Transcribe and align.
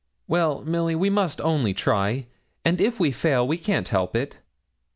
'Well, 0.27 0.63
Milly, 0.65 0.95
we 0.95 1.11
must 1.11 1.39
only 1.41 1.75
try; 1.75 2.25
and 2.65 2.81
if 2.81 2.99
we 2.99 3.11
fail 3.11 3.47
we 3.47 3.59
can't 3.59 3.89
help 3.89 4.15
it. 4.15 4.39